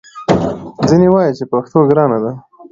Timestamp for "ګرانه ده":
1.89-2.31